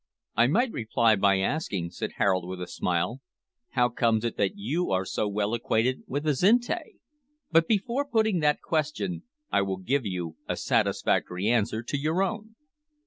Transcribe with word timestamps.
"I 0.35 0.47
might 0.47 0.71
reply 0.71 1.15
by 1.15 1.41
asking," 1.41 1.91
said 1.91 2.13
Harold, 2.15 2.49
with 2.49 2.59
a 2.59 2.65
smile, 2.65 3.21
"how 3.73 3.89
comes 3.89 4.25
it 4.25 4.35
that 4.37 4.55
you 4.57 4.89
are 4.89 5.05
so 5.05 5.27
well 5.27 5.53
acquainted 5.53 6.01
with 6.07 6.25
Azinte? 6.25 6.95
but, 7.51 7.67
before 7.67 8.05
putting 8.05 8.39
that 8.39 8.63
question, 8.63 9.25
I 9.51 9.61
will 9.61 9.77
give 9.77 10.01
a 10.49 10.57
satisfactory 10.57 11.49
answer 11.49 11.83
to 11.83 11.97
your 11.99 12.23
own." 12.23 12.55